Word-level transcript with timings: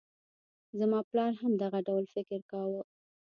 زما 0.79 0.99
پلار 1.09 1.31
هم 1.41 1.51
دغه 1.63 1.79
ډول 1.87 2.05
فکر 2.15 2.39
کاوه. 2.51 2.81